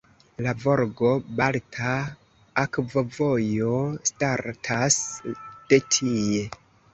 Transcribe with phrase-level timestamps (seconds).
[0.43, 1.91] La Volgo-Balta
[2.61, 3.75] Akvovojo
[4.13, 4.99] startas
[5.75, 6.45] de tie.